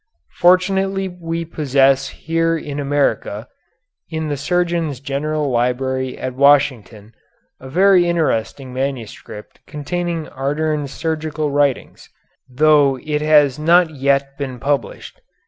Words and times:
Fortunately 0.39 1.07
we 1.07 1.45
possess 1.45 2.09
here 2.09 2.57
in 2.57 2.79
America, 2.79 3.47
in 4.09 4.29
the 4.29 4.35
Surgeon 4.35 4.91
General's 4.93 5.49
Library 5.53 6.17
at 6.17 6.33
Washington, 6.33 7.13
a 7.59 7.69
very 7.69 8.09
interesting 8.09 8.73
manuscript 8.73 9.59
containing 9.67 10.25
Ardern's 10.29 10.89
surgical 10.91 11.51
writings, 11.51 12.09
though 12.49 12.97
it 13.03 13.21
has 13.21 13.59
not 13.59 13.91
yet 13.91 14.35
been 14.39 14.57
published. 14.57 15.21